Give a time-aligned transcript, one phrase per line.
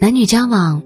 [0.00, 0.82] 男女交往，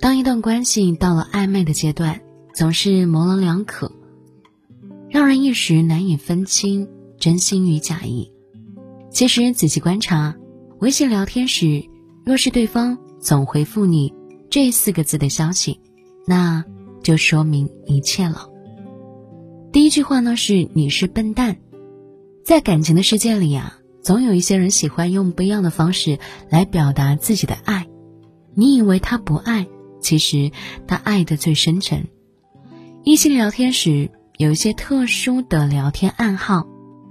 [0.00, 2.20] 当一段关系到了暧昧的阶段，
[2.54, 3.92] 总是模棱两可，
[5.08, 8.32] 让人一时难以分清真心与假意。
[9.10, 10.36] 其实仔细观察，
[10.80, 11.84] 微信聊天时，
[12.24, 14.12] 若是对方总回复你
[14.50, 15.80] 这四个字的消息，
[16.26, 16.64] 那
[17.02, 18.48] 就说明一切了。
[19.72, 21.58] 第一句话呢是“你是笨蛋”。
[22.44, 23.78] 在感情的世界里啊，
[24.08, 26.18] 总有一些人喜欢用不一样的方式
[26.48, 27.86] 来表达自己的爱。
[28.54, 29.66] 你以为他不爱，
[30.00, 30.50] 其实
[30.86, 32.06] 他爱的最深沉。
[33.04, 36.66] 异性聊天时有一些特殊的聊天暗号，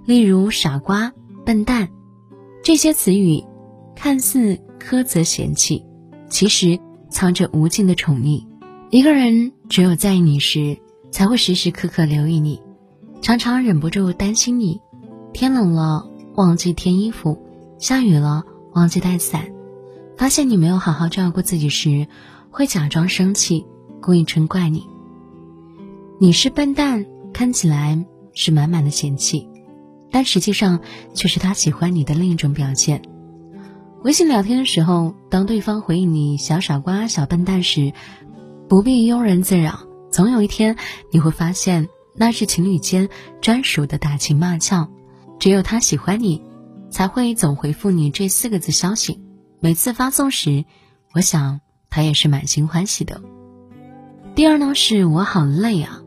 [0.08, 1.14] 例如“傻瓜
[1.46, 1.90] ”“笨蛋”
[2.66, 3.44] 这些词语，
[3.96, 5.86] 看似苛责嫌弃，
[6.32, 6.80] 其实
[7.12, 8.44] 藏着无尽的宠溺。
[8.90, 10.80] 一个人只有在意你时，
[11.12, 12.60] 才会时时刻刻留意你，
[13.22, 14.82] 常常忍不住担心你。
[15.32, 17.44] 天冷了忘记添衣服，
[17.80, 19.52] 下雨了忘记带伞。
[20.16, 22.08] 发现你没有好好照顾自己时，
[22.52, 23.66] 会假装生气，
[24.04, 24.86] 故意嗔怪你。
[26.20, 29.50] 你是笨蛋，看起来是满满的嫌弃，
[30.12, 30.80] 但实际上
[31.16, 33.02] 却是他喜欢你的另一种表现。
[34.04, 37.94] 微信聊天的时候，当对方回应你“小傻瓜”“小笨蛋”时，
[38.70, 39.80] 不必庸人自扰，
[40.12, 40.76] 总有一天
[41.10, 43.10] 你会发现，那是情侣间
[43.42, 44.92] 专属的打情骂俏。
[45.40, 46.42] 只有他喜欢你，
[46.90, 49.22] 才会总回复你这四个字消息。
[49.60, 50.66] 每次发送时，
[51.14, 53.22] 我想他也是满心欢喜的。
[54.36, 56.02] 第二呢，是我好累啊。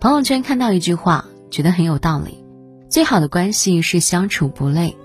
[0.00, 2.44] 朋友圈看到一句话，觉得很有道理：
[2.88, 4.96] 最好的关系是相处不累。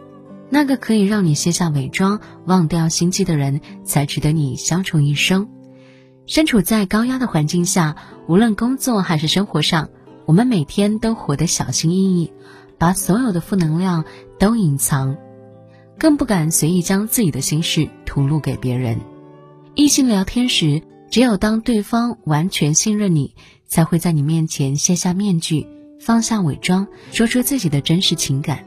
[0.50, 5.48] 那个可以让你卸下伪装、忘掉心机的人，才值得你相处一生。
[6.26, 7.96] 身处在高压的环境下，
[8.28, 9.90] 无论工作还是生活上，
[10.26, 12.34] 我们每天都活得小心翼翼，
[12.82, 14.06] 把所有的负能量
[14.40, 15.16] 都隐藏。
[16.00, 19.00] 更不敢随意将自己的心事吐露给别人。
[19.76, 23.36] 异性聊天时，只有当对方完全信任你，
[23.68, 25.68] 才会在你面前卸下面具，
[26.00, 28.66] 放下伪装，说出自己的真实情感。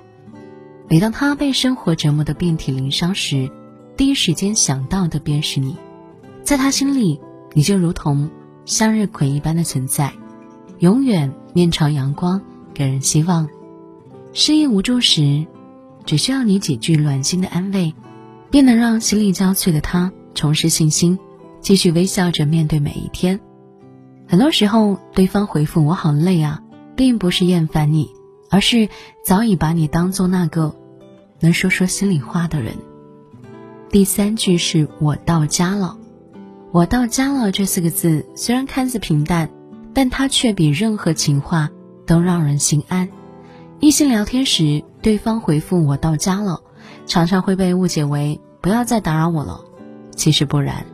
[0.89, 3.51] 每当他被生活折磨得遍体鳞伤时，
[3.97, 5.77] 第一时间想到的便是你。
[6.45, 7.19] 在他心里，
[7.53, 8.31] 你就如同
[8.65, 10.13] 向日葵一般的存在，
[10.79, 12.41] 永远面朝阳光，
[12.73, 13.49] 给人希望。
[14.35, 15.47] 失意无助时。
[16.05, 17.95] 只需要你几句暖心的安慰，
[18.51, 21.19] 便能让心力交瘁的他重拾信心，
[21.63, 23.41] 继续微笑着面对每一天。
[24.29, 26.63] 很多时候，对方回复“我好累啊”，
[26.95, 28.11] 并不是厌烦你，
[28.51, 28.91] 而是
[29.25, 30.75] 早已把你当做那个
[31.41, 32.75] 能说说心里话的人。
[33.89, 35.97] 第三句是我到家了
[36.71, 39.49] ，“我到家了”这四个字虽然看似平淡，
[39.95, 41.71] 但它却比任何情话
[42.05, 43.09] 都让人心安。
[43.85, 46.63] 异性聊天时，对方回复“我到家了”，
[47.05, 49.63] 常常会被误解为“不要再打扰我了”。
[50.17, 50.87] 其实不然，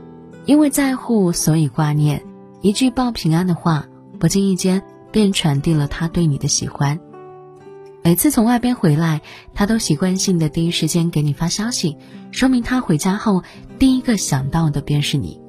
[0.45, 2.21] 因为在乎，所以挂念。
[2.63, 3.87] 一句报平安的话，
[4.19, 6.99] 不经意间便传递了他对你的喜欢。
[8.03, 9.23] 每次从外边回来，
[9.55, 11.97] 他都习惯性的第一时间给你发消息，
[12.33, 13.45] 说明他回家后
[13.79, 15.41] 第一个想到的便是你。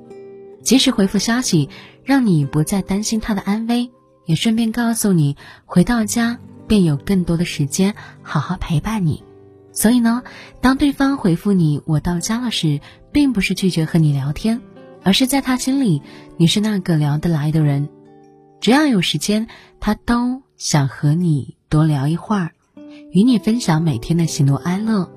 [0.61, 1.69] 及时回复消息，
[2.03, 3.89] 让你不再担心他的安危，
[4.27, 6.37] 也顺便告诉你回到家。
[6.67, 9.23] 便有更多的时间好好陪伴你，
[9.71, 10.23] 所以呢，
[10.61, 12.79] 当对方回复你“我到家了”时，
[13.11, 14.61] 并不是拒绝和你聊天，
[15.03, 16.01] 而是在他心里
[16.37, 17.89] 你是那个聊得来的人，
[18.59, 19.47] 只要有时间，
[19.79, 22.51] 他都想和你多聊一会儿，
[23.11, 25.09] 与你分享每天的喜怒哀乐。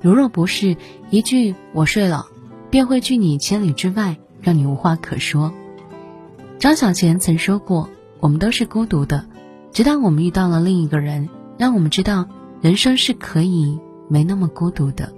[0.00, 0.76] 如若不是
[1.10, 2.26] 一句“我睡了”，
[2.70, 5.52] 便会拒你千里之外，让你无话可说。
[6.58, 7.88] 张小娴曾说过
[8.20, 9.26] ：“我们都是孤独的。”
[9.74, 12.28] 直到我们遇到了另一个人，让我们知道
[12.60, 15.12] 人生是可以没那么孤独的。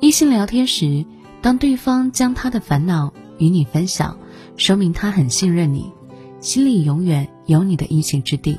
[0.00, 1.04] 异性聊天时，
[1.42, 4.16] 当对方将他的烦恼与你分享，
[4.56, 5.92] 说明他很信任你，
[6.40, 8.58] 心里永远有你的一席之地；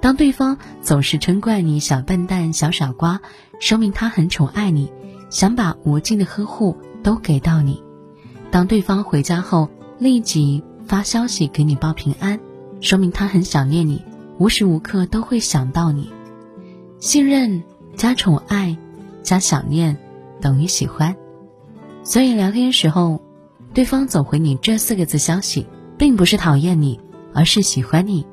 [0.00, 3.20] 当对方总是称怪你小笨蛋、小傻瓜，
[3.60, 4.90] 说明他很宠爱你，
[5.30, 7.80] 想把无尽的呵护都给到你；
[8.50, 9.68] 当对方回家后
[10.00, 12.40] 立即发消息给你报平安，
[12.80, 14.02] 说明他很想念你。
[14.40, 16.10] 无时无刻都会想到你，
[16.98, 17.62] 信任
[17.94, 18.74] 加宠爱
[19.22, 19.98] 加想念
[20.40, 21.14] 等于喜欢，
[22.02, 23.20] 所以聊天时候，
[23.74, 25.66] 对方总回你这四个字消息，
[25.98, 26.98] 并不是讨厌你，
[27.34, 28.24] 而是喜欢你。